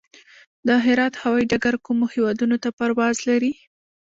د 0.67 0.69
هرات 0.85 1.13
هوايي 1.21 1.45
ډګر 1.51 1.75
کومو 1.85 2.05
هیوادونو 2.13 2.55
ته 2.63 2.69
پرواز 2.77 3.15
لري؟ 3.29 3.53